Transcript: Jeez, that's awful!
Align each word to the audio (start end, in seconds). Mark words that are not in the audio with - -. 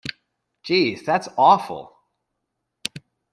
Jeez, 0.65 1.05
that's 1.05 1.29
awful! 1.37 1.95